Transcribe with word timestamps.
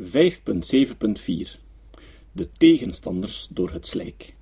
5.7.4 0.00 0.04
De 2.32 2.48
tegenstanders 2.58 3.48
door 3.50 3.70
het 3.70 3.86
slijk. 3.86 4.34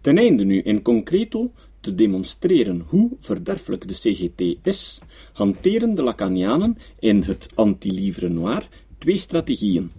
Ten 0.00 0.18
einde 0.18 0.44
nu 0.44 0.60
in 0.60 0.82
concreto 0.82 1.52
te 1.80 1.94
demonstreren 1.94 2.84
hoe 2.86 3.10
verderfelijk 3.18 3.88
de 3.88 3.94
CGT 3.94 4.66
is, 4.66 5.00
hanteren 5.32 5.94
de 5.94 6.02
Lacanianen 6.02 6.76
in 6.98 7.22
het 7.22 7.48
anti-livre 7.54 8.28
noir 8.28 8.68
twee 8.98 9.16
strategieën. 9.16 9.90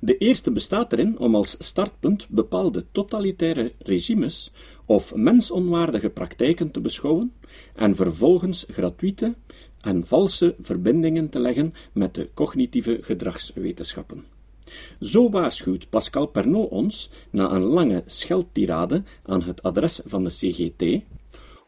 De 0.00 0.18
eerste 0.18 0.50
bestaat 0.52 0.92
erin 0.92 1.18
om 1.18 1.34
als 1.34 1.56
startpunt 1.58 2.28
bepaalde 2.28 2.84
totalitaire 2.92 3.72
regimes 3.78 4.52
of 4.84 5.14
mensonwaardige 5.14 6.10
praktijken 6.10 6.70
te 6.70 6.80
beschouwen 6.80 7.32
en 7.74 7.96
vervolgens 7.96 8.66
gratuite 8.70 9.34
en 9.80 10.04
valse 10.04 10.54
verbindingen 10.60 11.28
te 11.28 11.38
leggen 11.38 11.74
met 11.92 12.14
de 12.14 12.28
cognitieve 12.34 12.98
gedragswetenschappen. 13.00 14.24
Zo 15.00 15.30
waarschuwt 15.30 15.88
Pascal 15.90 16.26
Pernot 16.26 16.70
ons, 16.70 17.10
na 17.30 17.50
een 17.50 17.62
lange 17.62 18.02
scheldtirade 18.06 19.02
aan 19.24 19.42
het 19.42 19.62
adres 19.62 20.00
van 20.04 20.24
de 20.24 20.30
CGT, 20.30 20.82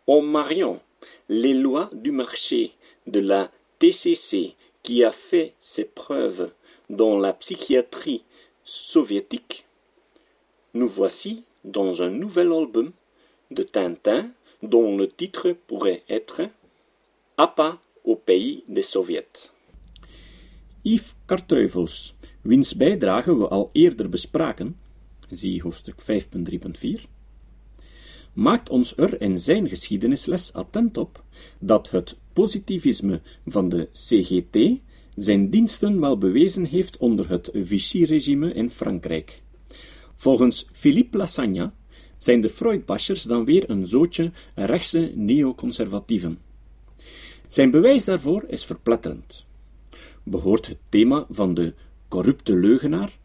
en 0.04 0.30
mariant 0.30 0.80
les 1.26 1.54
lois 1.54 1.88
du 1.92 2.12
marché 2.12 2.72
de 3.04 3.22
la 3.22 3.50
TCC 3.78 4.54
qui 4.82 5.04
a 5.04 5.10
fait 5.10 5.54
ses 5.58 5.84
preuves 5.84 6.50
dans 6.88 7.20
la 7.20 7.32
psychiatrie 7.32 8.24
soviétique, 8.64 9.66
nous 10.72 10.88
voici 10.88 11.44
dans 11.64 12.02
un 12.02 12.10
nouvel 12.10 12.52
album 12.52 12.92
de 13.50 13.62
Tintin 13.62 14.32
dont 14.62 14.96
le 14.96 15.08
titre 15.08 15.56
pourrait 15.66 16.02
être 16.08 16.42
Appa 17.36 17.80
au 18.04 18.16
pays 18.24 18.62
des 18.66 18.90
Soviets. 18.90 19.52
Yves 20.82 21.14
Karteuvels, 21.26 22.14
wiens 22.42 22.74
bijdrage 22.76 23.36
we 23.36 23.48
al 23.48 23.68
eerder 23.72 24.08
bespraken, 24.08 24.76
zie 25.28 25.62
hoofdstuk 25.62 26.00
5.3.4, 26.00 27.08
maakt 28.32 28.68
ons 28.68 28.96
er 28.96 29.20
in 29.20 29.40
zijn 29.40 29.68
geschiedenisles 29.68 30.52
attent 30.52 30.96
op 30.96 31.24
dat 31.58 31.90
het 31.90 32.16
positivisme 32.32 33.20
van 33.46 33.68
de 33.68 33.88
CGT 33.92 34.80
zijn 35.16 35.50
diensten 35.50 36.00
wel 36.00 36.18
bewezen 36.18 36.64
heeft 36.64 36.96
onder 36.96 37.28
het 37.28 37.50
Vichy-regime 37.52 38.52
in 38.52 38.70
Frankrijk. 38.70 39.42
Volgens 40.14 40.68
Philippe 40.72 41.16
Lassagne 41.16 41.70
zijn 42.18 42.40
de 42.40 42.48
Freudbashers 42.48 43.22
dan 43.22 43.44
weer 43.44 43.70
een 43.70 43.86
zootje 43.86 44.30
rechtse 44.54 45.12
neoconservatieven. 45.14 46.38
Zijn 47.50 47.70
bewijs 47.70 48.04
daarvoor 48.04 48.44
is 48.46 48.64
verpletterend. 48.64 49.46
Behoort 50.22 50.66
het 50.66 50.78
thema 50.88 51.26
van 51.30 51.54
de 51.54 51.74
corrupte 52.08 52.54
leugenaar, 52.54 53.18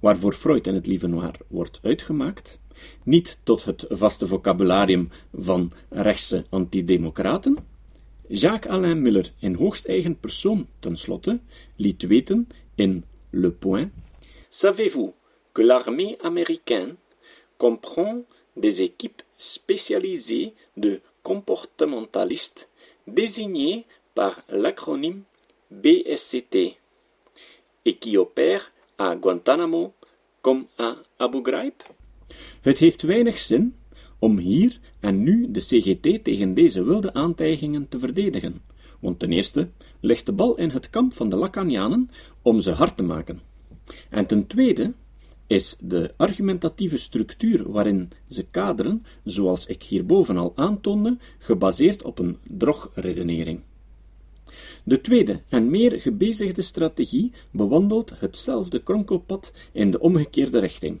waarvoor 0.00 0.32
Freud 0.32 0.66
in 0.66 0.74
het 0.74 0.86
lieve 0.86 1.06
noir 1.06 1.34
wordt 1.48 1.80
uitgemaakt, 1.82 2.58
niet 3.02 3.40
tot 3.42 3.64
het 3.64 3.86
vaste 3.88 4.26
vocabularium 4.26 5.08
van 5.34 5.72
rechtse 5.88 6.44
antidemocraten? 6.48 7.56
Jacques-Alain 8.28 9.02
Miller 9.02 9.32
in 9.38 9.54
hoogst 9.54 9.86
eigen 9.86 10.18
persoon, 10.18 10.66
tenslotte, 10.78 11.40
liet 11.76 12.02
weten 12.02 12.48
in 12.74 13.04
Le 13.30 13.50
Point 13.50 13.92
Savez-vous 14.48 15.12
que 15.52 15.62
l'armée 15.62 16.16
américaine 16.20 16.96
comprend 17.56 18.24
des 18.52 18.80
équipes 18.80 19.22
spécialisées 19.36 20.52
de 20.74 21.00
comportementalistes 21.22 22.68
désignés 23.06 23.84
par 24.12 24.44
l'acronyme 24.48 25.24
BSCT 25.68 26.56
et 27.84 27.98
qui 27.98 28.16
opèrent 28.16 28.72
à 28.98 29.16
Guantanamo 29.16 29.92
comme 30.40 30.66
à 30.78 30.96
Abu 31.16 31.42
Ghraib? 31.42 31.74
Het 32.60 32.78
heeft 32.78 33.02
weinig 33.02 33.38
zin 33.38 33.74
om 34.18 34.38
hier 34.38 34.78
en 35.00 35.22
nu 35.22 35.50
de 35.50 35.60
CGT 35.60 36.24
tegen 36.24 36.54
deze 36.54 36.84
wilde 36.84 37.12
aantijgingen 37.12 37.88
te 37.88 37.98
verdedigen, 37.98 38.62
want 39.00 39.18
ten 39.18 39.32
eerste 39.32 39.70
ligt 40.00 40.26
de 40.26 40.32
bal 40.32 40.56
in 40.56 40.70
het 40.70 40.90
kamp 40.90 41.12
van 41.12 41.28
de 41.28 41.36
Lacanianen 41.36 42.10
om 42.42 42.60
ze 42.60 42.70
hard 42.70 42.96
te 42.96 43.02
maken. 43.02 43.40
En 44.10 44.26
ten 44.26 44.46
tweede 44.46 44.92
is 45.50 45.76
de 45.80 46.14
argumentatieve 46.16 46.96
structuur 46.96 47.70
waarin 47.70 48.10
ze 48.28 48.46
kaderen, 48.50 49.04
zoals 49.24 49.66
ik 49.66 49.82
hierboven 49.82 50.36
al 50.36 50.52
aantoonde, 50.54 51.18
gebaseerd 51.38 52.02
op 52.02 52.18
een 52.18 52.38
drogredenering. 52.48 53.60
De 54.84 55.00
tweede 55.00 55.40
en 55.48 55.70
meer 55.70 56.00
gebezigde 56.00 56.62
strategie 56.62 57.32
bewandelt 57.50 58.12
hetzelfde 58.18 58.82
kronkelpad 58.82 59.52
in 59.72 59.90
de 59.90 60.00
omgekeerde 60.00 60.58
richting. 60.58 60.98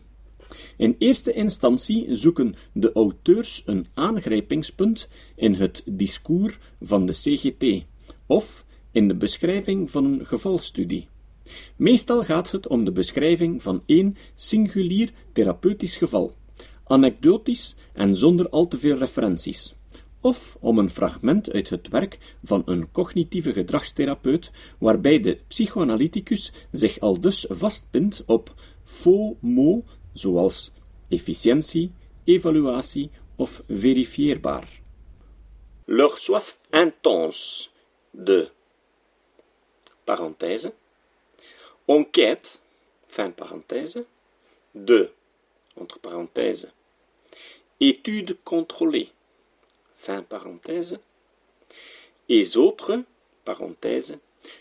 In 0.76 0.96
eerste 0.98 1.32
instantie 1.32 2.16
zoeken 2.16 2.54
de 2.72 2.92
auteurs 2.92 3.62
een 3.66 3.86
aangrijpingspunt 3.94 5.08
in 5.34 5.54
het 5.54 5.82
discours 5.86 6.58
van 6.80 7.06
de 7.06 7.12
CGT 7.12 7.84
of 8.26 8.64
in 8.90 9.08
de 9.08 9.14
beschrijving 9.14 9.90
van 9.90 10.04
een 10.04 10.26
gevalstudie. 10.26 11.08
Meestal 11.76 12.24
gaat 12.24 12.50
het 12.50 12.66
om 12.66 12.84
de 12.84 12.92
beschrijving 12.92 13.62
van 13.62 13.82
één 13.86 14.16
singulier 14.34 15.12
therapeutisch 15.32 15.96
geval, 15.96 16.34
anekdotisch 16.84 17.76
en 17.92 18.14
zonder 18.14 18.48
al 18.48 18.68
te 18.68 18.78
veel 18.78 18.96
referenties, 18.96 19.74
of 20.20 20.56
om 20.60 20.78
een 20.78 20.90
fragment 20.90 21.52
uit 21.52 21.70
het 21.70 21.88
werk 21.88 22.18
van 22.42 22.62
een 22.64 22.90
cognitieve 22.92 23.52
gedragstherapeut, 23.52 24.50
waarbij 24.78 25.20
de 25.20 25.38
psychoanalyticus 25.48 26.52
zich 26.72 27.00
al 27.00 27.20
dus 27.20 27.46
vastpint 27.48 28.22
op 28.26 28.54
faux 28.84 29.36
mots 29.40 29.86
zoals 30.12 30.72
efficiëntie, 31.08 31.92
evaluatie 32.24 33.10
of 33.36 33.62
verifieerbaar. 33.68 34.80
Leur 35.84 36.18
soif 36.18 36.58
intense 36.70 37.68
de 38.10 38.50
parenthèse 40.04 40.72
enquête, 41.90 42.62
fin 43.08 43.30
parenthèse, 43.32 44.04
de, 44.76 45.10
entre 45.76 45.98
parenthèses, 45.98 46.70
études 47.80 48.38
contrôlées, 48.44 49.10
fin 49.96 50.22
parenthèse, 50.22 51.00
et 52.28 52.56
autres, 52.56 53.02
parenthèse, 53.44 54.16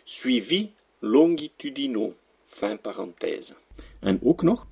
suivis 0.08 0.72
longitudinaux, 1.04 2.16
fin 2.48 2.78
parenthèse. 2.78 3.56
En 4.02 4.18
ook 4.24 4.42
nog, 4.44 4.66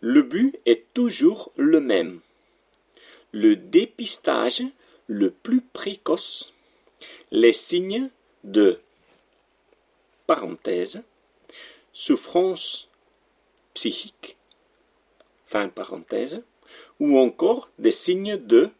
le 0.00 0.22
but 0.22 0.60
est 0.66 0.84
toujours 0.92 1.50
le 1.56 1.80
même. 1.80 2.20
Le 3.32 3.56
dépistage 3.56 4.64
le 5.06 5.30
plus 5.30 5.62
précoce, 5.62 6.52
les 7.30 7.54
signes 7.54 8.10
de 8.44 8.80
parenthèse, 10.26 11.02
souffrance 11.92 12.88
psychique, 13.74 14.36
fin 15.46 15.68
parenthèse, 15.68 16.42
ou 16.98 17.18
encore 17.18 17.70
des 17.78 17.90
signes 17.90 18.36
de, 18.36 18.70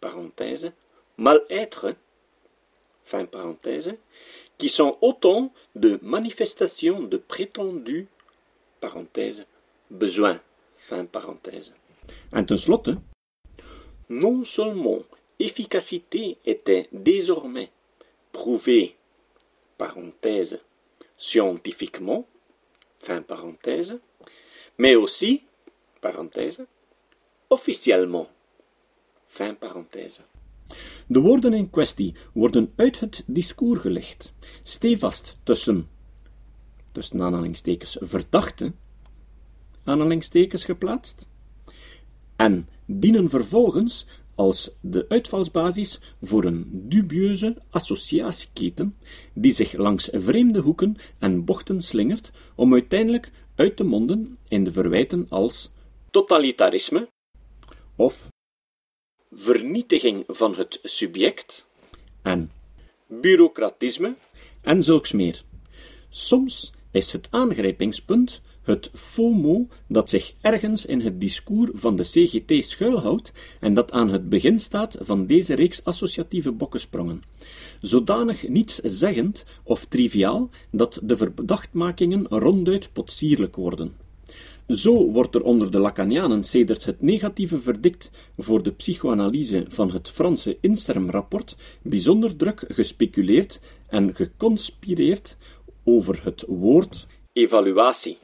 parenthèse, 0.00 0.72
mal-être, 1.16 1.94
fin 3.04 3.24
parenthèse, 3.26 3.94
qui 4.58 4.68
sont 4.68 4.98
autant 5.00 5.52
de 5.74 5.98
manifestations 6.02 7.00
de 7.02 7.16
prétendus, 7.16 8.08
parenthèse, 8.80 9.46
besoin, 9.90 10.40
fin 10.78 11.04
parenthèse. 11.04 11.74
En 12.32 12.44
tenslotte, 12.44 12.90
non 14.08 14.44
seulement 14.44 15.00
efficacité 15.38 16.38
était 16.44 16.88
désormais 16.92 17.70
prouvée, 18.32 18.96
parenthèse, 19.76 20.60
scientifiquement, 21.16 22.26
fin 22.98 23.22
parenthèse, 23.22 23.98
mais 24.76 24.96
aussi, 24.96 25.42
parenthèse, 26.00 26.66
officiellement, 27.48 28.28
fin 29.26 29.54
parenthèse. 29.54 30.22
De 31.06 31.20
woorden 31.20 31.54
in 31.54 31.70
kwestie 31.70 32.14
worden 32.32 32.72
uit 32.76 33.00
het 33.00 33.22
discours 33.26 33.80
gelegd, 33.80 34.32
stevast 34.62 35.36
tussen, 35.42 35.88
tussen 36.92 37.22
aanhalingstekens, 37.22 37.96
verdachte, 38.00 38.72
aanhalingstekens 39.84 40.64
geplaatst, 40.64 41.28
en 42.36 42.68
dienen 42.86 43.28
vervolgens 43.28 44.06
als 44.38 44.70
de 44.80 45.06
uitvalsbasis 45.08 46.00
voor 46.22 46.44
een 46.44 46.64
dubieuze 46.88 47.56
associatieketen 47.70 48.96
die 49.32 49.52
zich 49.52 49.72
langs 49.72 50.08
vreemde 50.12 50.58
hoeken 50.58 50.96
en 51.18 51.44
bochten 51.44 51.82
slingert 51.82 52.30
om 52.54 52.72
uiteindelijk 52.72 53.30
uit 53.54 53.76
te 53.76 53.84
monden 53.84 54.38
in 54.48 54.64
de 54.64 54.72
verwijten 54.72 55.26
als 55.28 55.70
totalitarisme 56.10 57.08
of 57.96 58.28
vernietiging 59.30 60.24
van 60.26 60.54
het 60.54 60.78
subject 60.82 61.68
en 62.22 62.50
bureaucratisme 63.06 64.14
en 64.60 64.82
zulks 64.82 65.12
meer. 65.12 65.42
Soms 66.08 66.72
is 66.90 67.12
het 67.12 67.28
aangrijpingspunt 67.30 68.40
het 68.68 68.90
FOMO 68.94 69.66
dat 69.86 70.08
zich 70.08 70.34
ergens 70.40 70.86
in 70.86 71.00
het 71.00 71.20
discours 71.20 71.70
van 71.74 71.96
de 71.96 72.02
CGT 72.02 72.64
schuilhoudt 72.64 73.32
en 73.60 73.74
dat 73.74 73.92
aan 73.92 74.08
het 74.08 74.28
begin 74.28 74.58
staat 74.58 74.96
van 75.00 75.26
deze 75.26 75.54
reeks 75.54 75.84
associatieve 75.84 76.52
bokkensprongen. 76.52 77.22
Zodanig 77.80 78.48
niets 78.48 78.74
zeggend 78.74 79.44
of 79.62 79.84
triviaal 79.84 80.50
dat 80.70 81.00
de 81.02 81.16
verdachtmakingen 81.16 82.26
ronduit 82.28 82.92
potsierlijk 82.92 83.56
worden. 83.56 83.94
Zo 84.68 85.10
wordt 85.10 85.34
er 85.34 85.42
onder 85.42 85.70
de 85.70 85.78
Lacanianen 85.78 86.44
sedert 86.44 86.84
het 86.84 87.02
negatieve 87.02 87.60
verdict 87.60 88.10
voor 88.36 88.62
de 88.62 88.72
psychoanalyse 88.72 89.64
van 89.68 89.90
het 89.90 90.08
Franse 90.08 90.56
Inserm-rapport 90.60 91.56
bijzonder 91.82 92.36
druk 92.36 92.64
gespeculeerd 92.68 93.60
en 93.86 94.14
geconspireerd 94.14 95.36
over 95.84 96.20
het 96.24 96.44
woord 96.48 97.06
evaluatie. 97.32 98.18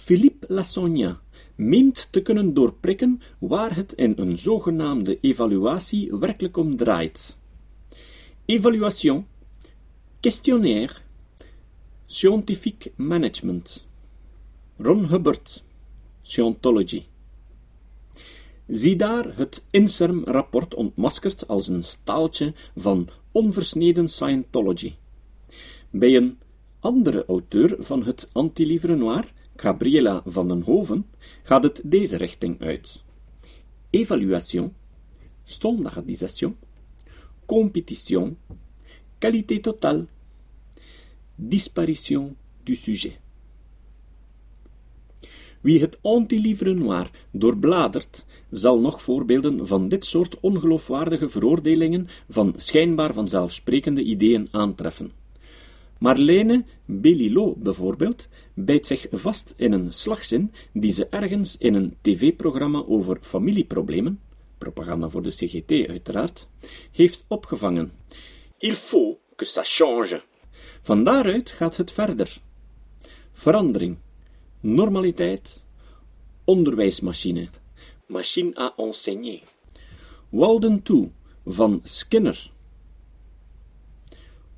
Philippe 0.00 0.46
Lassogna 0.48 1.20
meent 1.54 2.08
te 2.10 2.22
kunnen 2.22 2.54
doorprikken 2.54 3.20
waar 3.38 3.76
het 3.76 3.92
in 3.92 4.12
een 4.16 4.38
zogenaamde 4.38 5.18
evaluatie 5.20 6.16
werkelijk 6.16 6.56
om 6.56 6.76
draait. 6.76 7.38
Evaluation, 8.44 9.26
questionnaire, 10.20 10.94
scientific 12.06 12.92
management. 12.96 13.86
Ron 14.76 15.08
Hubbard, 15.08 15.62
Scientology. 16.22 17.02
Zie 18.66 18.96
daar 18.96 19.36
het 19.36 19.64
INSERM-rapport 19.70 20.74
ontmaskerd 20.74 21.48
als 21.48 21.68
een 21.68 21.82
staaltje 21.82 22.54
van 22.76 23.08
onversneden 23.32 24.08
Scientology. 24.08 24.94
Bij 25.90 26.16
een 26.16 26.38
andere 26.78 27.24
auteur 27.26 27.76
van 27.78 28.04
het 28.04 28.28
anti-livre 28.32 28.96
noir, 28.96 29.32
Gabriela 29.60 30.22
van 30.26 30.48
den 30.48 30.62
Hoven, 30.62 31.06
gaat 31.42 31.62
het 31.62 31.80
deze 31.84 32.16
richting 32.16 32.60
uit. 32.60 33.02
Evaluation, 33.90 34.72
standardisation, 35.44 36.56
compétition, 37.46 38.38
qualité 39.18 39.60
totale, 39.60 40.06
disparition 41.34 42.36
du 42.62 42.74
sujet. 42.74 43.18
Wie 45.60 45.80
het 45.80 45.98
anti-livre 46.02 46.74
noir 46.74 47.10
doorbladert, 47.30 48.24
zal 48.50 48.80
nog 48.80 49.02
voorbeelden 49.02 49.66
van 49.66 49.88
dit 49.88 50.04
soort 50.04 50.40
ongeloofwaardige 50.40 51.28
veroordelingen 51.28 52.08
van 52.28 52.54
schijnbaar 52.56 53.14
vanzelfsprekende 53.14 54.02
ideeën 54.02 54.48
aantreffen. 54.50 55.19
Marlene 56.00 56.64
Belilo 56.84 57.54
bijvoorbeeld 57.56 58.28
bijt 58.54 58.86
zich 58.86 59.06
vast 59.10 59.54
in 59.56 59.72
een 59.72 59.92
slagzin 59.92 60.52
die 60.72 60.92
ze 60.92 61.06
ergens 61.06 61.58
in 61.58 61.74
een 61.74 61.96
tv-programma 62.00 62.84
over 62.86 63.18
familieproblemen, 63.20 64.20
propaganda 64.58 65.08
voor 65.08 65.22
de 65.22 65.30
CGT 65.30 65.88
uiteraard, 65.88 66.48
heeft 66.92 67.24
opgevangen. 67.28 67.92
Il 68.58 68.74
faut 68.74 69.18
que 69.36 69.46
ça 69.46 69.62
change. 69.62 70.22
Van 70.82 71.04
daaruit 71.04 71.50
gaat 71.50 71.76
het 71.76 71.90
verder. 71.90 72.40
Verandering, 73.32 73.98
normaliteit, 74.60 75.64
onderwijsmachine, 76.44 77.48
machine 78.06 78.58
à 78.58 78.72
enseigner. 78.76 79.40
Walden 80.28 80.82
toe 80.82 81.10
van 81.44 81.80
Skinner 81.82 82.50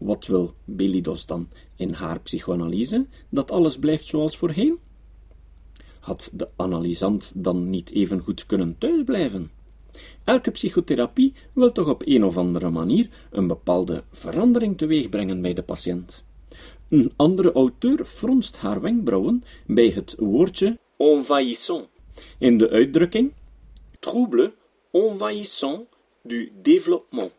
wat 0.05 0.27
wil 0.27 0.55
Belidos 0.65 1.27
dan 1.27 1.49
in 1.77 1.93
haar 1.93 2.21
psychoanalyse? 2.21 3.07
Dat 3.29 3.51
alles 3.51 3.79
blijft 3.79 4.07
zoals 4.07 4.37
voorheen? 4.37 4.79
Had 6.01 6.31
de 6.33 6.49
analysant 6.57 7.33
dan 7.35 7.71
niet 7.71 7.91
even 7.91 8.21
goed 8.21 8.47
kunnen 8.47 8.79
thuisblijven? 8.79 9.51
Elke 10.25 10.51
psychotherapie 10.51 11.33
wil 11.53 11.73
toch 11.73 11.89
op 11.89 12.03
een 12.05 12.25
of 12.25 12.37
andere 12.37 12.71
manier 12.71 13.09
een 13.31 13.47
bepaalde 13.47 14.05
verandering 14.11 14.79
teweegbrengen 14.79 15.43
bij 15.43 15.55
de 15.55 15.63
patiënt. 15.63 16.25
Een 16.89 17.13
andere 17.17 17.53
auteur 17.53 18.05
fronst 18.05 18.57
haar 18.57 18.81
wenkbrauwen 18.81 19.43
bij 19.67 19.89
het 19.89 20.15
woordje 20.19 20.79
envahissant 20.97 21.89
in 22.39 22.59
de 22.59 22.71
uitdrukking 22.71 23.33
trouble 23.99 24.53
envahissant 24.93 25.87
du 26.25 26.53
développement 26.63 27.33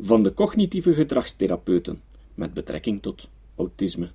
van 0.00 0.22
de 0.22 0.34
cognitieve 0.34 0.94
gedragstherapeuten 0.94 2.02
met 2.34 2.54
betrekking 2.54 3.02
tot 3.02 3.28
autisme. 3.56 4.10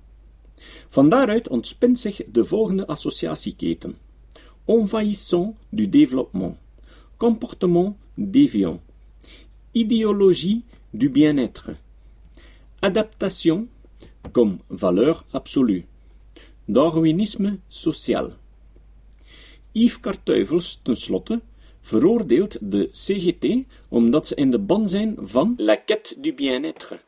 Van 0.88 1.08
daaruit 1.08 1.48
ontspint 1.48 1.98
zich 1.98 2.20
de 2.32 2.44
volgende 2.44 2.86
associatieketen: 2.86 3.98
envahissant 4.64 5.56
du 5.68 5.88
développement, 5.88 6.56
comportement 7.16 7.96
déviant, 8.14 8.80
idéologie 9.72 10.64
du 10.90 11.10
bien-être, 11.10 11.76
adaptation 12.78 13.68
comme 14.32 14.58
valeur 14.68 15.24
absolue, 15.30 15.84
Darwinisme 16.64 17.58
social. 17.68 18.32
Yves 19.72 20.00
Kartuivels, 20.00 20.80
tenslotte, 20.82 21.40
veroordeelt 21.82 22.58
de 22.60 22.88
CGT 22.92 23.64
omdat 23.88 24.26
ze 24.26 24.34
in 24.34 24.50
de 24.50 24.58
ban 24.58 24.88
zijn 24.88 25.16
van 25.20 25.54
la 25.56 25.76
quête 25.76 26.20
du 26.20 26.34
bien-être 26.34 27.00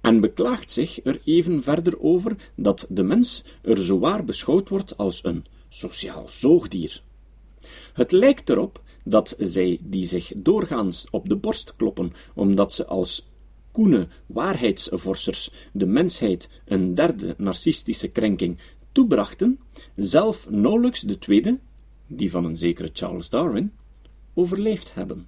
en 0.00 0.20
beklaagt 0.20 0.70
zich 0.70 1.04
er 1.04 1.20
even 1.24 1.62
verder 1.62 2.00
over 2.00 2.36
dat 2.54 2.86
de 2.88 3.02
mens 3.02 3.44
er 3.62 3.78
zowaar 3.78 4.24
beschouwd 4.24 4.68
wordt 4.68 4.96
als 4.96 5.24
een 5.24 5.44
sociaal 5.68 6.28
zoogdier. 6.28 7.02
Het 7.92 8.12
lijkt 8.12 8.50
erop 8.50 8.82
dat 9.04 9.36
zij 9.38 9.78
die 9.82 10.06
zich 10.06 10.32
doorgaans 10.36 11.06
op 11.10 11.28
de 11.28 11.36
borst 11.36 11.76
kloppen 11.76 12.12
omdat 12.34 12.72
ze 12.72 12.86
als 12.86 13.28
koene 13.72 14.08
waarheidsvorsers 14.26 15.50
de 15.72 15.86
mensheid 15.86 16.48
een 16.64 16.94
derde 16.94 17.34
narcistische 17.38 18.08
krenking 18.08 18.58
toebrachten, 18.92 19.60
zelf 19.96 20.50
nauwelijks 20.50 21.00
de 21.00 21.18
tweede, 21.18 21.58
die 22.06 22.30
van 22.30 22.44
een 22.44 22.56
zekere 22.56 22.90
Charles 22.92 23.30
Darwin, 23.30 23.72
overleefd 24.38 24.94
hebben. 24.94 25.26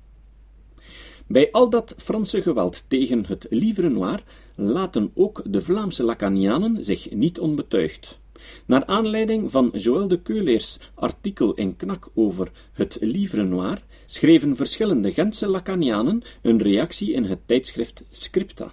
Bij 1.27 1.49
al 1.53 1.71
dat 1.71 1.95
Franse 1.97 2.43
geweld 2.43 2.85
tegen 2.89 3.27
het 3.27 3.47
livre 3.51 3.89
noir 3.89 4.23
laten 4.55 5.11
ook 5.15 5.43
de 5.47 5.63
Vlaamse 5.63 6.05
Lacanianen 6.05 6.85
zich 6.85 7.11
niet 7.11 7.41
onbetuigd. 7.41 8.21
Naar 8.67 8.85
aanleiding 8.85 9.51
van 9.51 9.71
Joël 9.77 10.09
de 10.09 10.21
Keuleers 10.21 10.79
artikel 10.95 11.55
in 11.55 11.77
Knak 11.77 12.09
over 12.15 12.51
het 12.73 12.99
livre 13.01 13.43
noir 13.43 13.83
schreven 14.05 14.57
verschillende 14.57 15.13
Gentse 15.13 15.49
Lacanianen 15.49 16.23
een 16.43 16.63
reactie 16.63 17.13
in 17.13 17.25
het 17.25 17.39
tijdschrift 17.47 18.05
Scripta. 18.11 18.73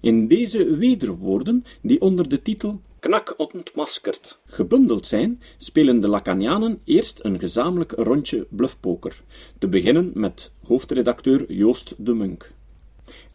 In 0.00 0.28
deze 0.28 0.76
wederwoorden, 0.76 1.64
die 1.82 2.00
onder 2.00 2.28
de 2.28 2.42
titel 2.42 2.80
Knak 3.00 3.34
ontmaskerd 3.36 4.38
gebundeld 4.46 5.06
zijn, 5.06 5.42
spelen 5.56 6.00
de 6.00 6.08
Lacanianen 6.08 6.80
eerst 6.84 7.24
een 7.24 7.38
gezamenlijk 7.38 7.92
rondje 7.92 8.46
bluffpoker, 8.50 9.20
te 9.58 9.68
beginnen 9.68 10.10
met 10.14 10.50
hoofdredacteur 10.66 11.52
Joost 11.52 11.94
de 11.98 12.14
Munk. 12.14 12.50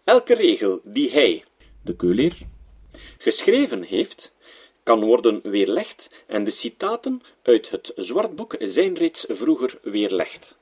Elke 0.03 0.33
regel 0.33 0.81
die 0.83 1.11
hij, 1.11 1.43
de 1.81 1.95
keuleer, 1.95 2.37
geschreven 3.17 3.83
heeft, 3.83 4.35
kan 4.83 4.99
worden 5.03 5.39
weerlegd 5.43 6.23
en 6.27 6.43
de 6.43 6.51
citaten 6.51 7.21
uit 7.41 7.69
het 7.69 7.91
Zwartboek 7.95 8.55
zijn 8.59 8.95
reeds 8.95 9.25
vroeger 9.29 9.79
weerlegd. 9.81 10.57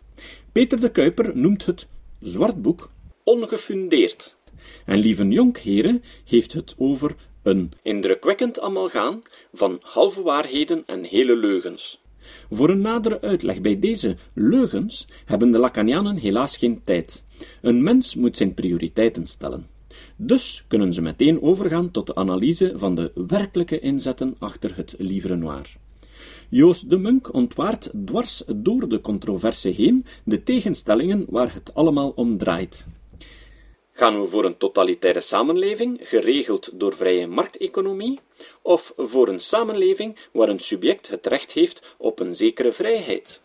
Peter 0.51 0.79
de 0.79 0.91
Kuiper 0.91 1.37
noemt 1.37 1.65
het 1.65 1.87
Zwartboek 2.19 2.89
ongefundeerd 3.23 4.35
en 4.85 4.99
Lieven 4.99 5.31
Jonkheren 5.31 6.03
heeft 6.25 6.53
het 6.53 6.75
over 6.77 7.15
een 7.43 7.71
indrukwekkend 7.81 8.59
amalgaan 8.59 9.21
van 9.53 9.77
halve 9.81 10.21
waarheden 10.21 10.83
en 10.85 11.03
hele 11.03 11.35
leugens. 11.35 12.01
Voor 12.49 12.69
een 12.69 12.81
nadere 12.81 13.21
uitleg 13.21 13.61
bij 13.61 13.79
deze 13.79 14.15
leugens 14.33 15.07
hebben 15.25 15.51
de 15.51 15.57
Lacanianen 15.57 16.15
helaas 16.15 16.57
geen 16.57 16.81
tijd. 16.83 17.23
Een 17.61 17.83
mens 17.83 18.15
moet 18.15 18.37
zijn 18.37 18.53
prioriteiten 18.53 19.25
stellen. 19.25 19.67
Dus 20.15 20.65
kunnen 20.67 20.93
ze 20.93 21.01
meteen 21.01 21.41
overgaan 21.41 21.91
tot 21.91 22.07
de 22.07 22.15
analyse 22.15 22.71
van 22.75 22.95
de 22.95 23.11
werkelijke 23.27 23.79
inzetten 23.79 24.35
achter 24.39 24.75
het 24.75 24.95
livre 24.97 25.35
noir. 25.35 25.69
Joost 26.49 26.89
de 26.89 26.97
Munk 26.97 27.33
ontwaart 27.33 27.91
dwars 28.05 28.43
door 28.55 28.89
de 28.89 29.01
controverse 29.01 29.69
heen 29.69 30.05
de 30.23 30.43
tegenstellingen 30.43 31.25
waar 31.29 31.53
het 31.53 31.73
allemaal 31.73 32.09
om 32.09 32.37
draait. 32.37 32.87
Gaan 33.95 34.21
we 34.21 34.27
voor 34.27 34.45
een 34.45 34.57
totalitaire 34.57 35.21
samenleving, 35.21 35.99
geregeld 36.01 36.79
door 36.79 36.95
vrije 36.95 37.27
markteconomie, 37.27 38.19
of 38.61 38.93
voor 38.97 39.27
een 39.27 39.39
samenleving 39.39 40.17
waar 40.31 40.49
een 40.49 40.59
subject 40.59 41.07
het 41.07 41.25
recht 41.25 41.51
heeft 41.51 41.95
op 41.97 42.19
een 42.19 42.35
zekere 42.35 42.73
vrijheid? 42.73 43.41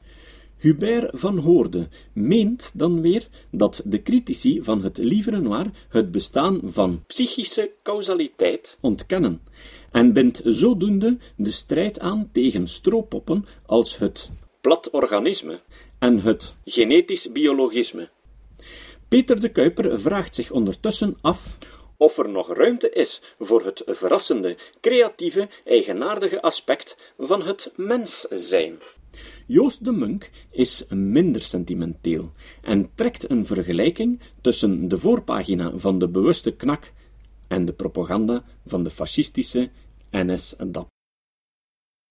Hubert 0.59 1.11
van 1.13 1.39
Hoorde 1.39 1.89
meent 2.13 2.79
dan 2.79 3.01
weer 3.01 3.29
dat 3.51 3.83
de 3.85 4.03
critici 4.03 4.63
van 4.63 4.83
het 4.83 4.99
livre 4.99 5.41
noir 5.41 5.71
het 5.89 6.11
bestaan 6.11 6.61
van 6.65 7.05
psychische 7.07 7.71
causaliteit 7.83 8.79
ontkennen 8.81 9.43
en 9.91 10.13
bindt 10.13 10.41
zodoende 10.45 11.19
de 11.37 11.51
strijd 11.51 11.99
aan 12.01 12.29
tegen 12.33 12.67
strooppoppen 12.67 13.47
als 13.67 13.99
het 13.99 14.31
plat 14.61 14.91
organisme 14.91 15.61
en 15.99 16.21
het 16.21 16.57
genetisch 16.65 17.33
biologisme. 17.33 18.09
Peter 19.09 19.41
de 19.41 19.49
Kuiper 19.49 20.01
vraagt 20.01 20.35
zich 20.35 20.51
ondertussen 20.51 21.17
af 21.21 21.59
of 21.97 22.19
er 22.19 22.29
nog 22.29 22.53
ruimte 22.53 22.91
is 22.91 23.23
voor 23.39 23.65
het 23.65 23.83
verrassende, 23.87 24.57
creatieve, 24.81 25.49
eigenaardige 25.65 26.43
aspect 26.43 27.13
van 27.19 27.43
het 27.43 27.73
mens 27.77 28.27
zijn. 28.31 28.79
Joost 29.47 29.85
de 29.85 29.93
Munk 29.93 30.31
is 30.51 30.87
minder 30.89 31.43
sentimenteel 31.43 32.33
en 32.63 32.91
trekt 32.95 33.31
een 33.31 33.47
vergelijking 33.47 34.21
tussen 34.41 34.89
de 34.89 34.99
voorpagina 34.99 35.73
van 35.75 35.99
de 35.99 36.09
bewuste 36.09 36.57
knak 36.57 36.93
en 37.49 37.65
de 37.65 37.73
propaganda 37.73 38.45
van 38.67 38.83
de 38.83 38.91
fascistische 38.91 39.71
NS-DAP. 40.11 40.98